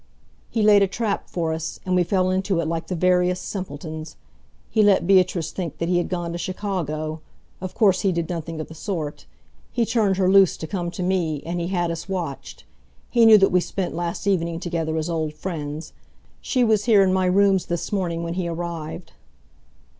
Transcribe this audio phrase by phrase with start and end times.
[0.49, 4.15] "He laid a trap for us, and we fell into it like the veriest simpletons.
[4.71, 7.21] He let Beatrice think that he had gone to Chicago.
[7.61, 9.27] Of course, he did nothing of the sort.
[9.71, 12.63] He turned her loose to come to me, and he had us watched.
[13.11, 15.93] He knew that we spent last evening together as old friends.
[16.41, 19.13] She was here in my rooms this morning when he arrived."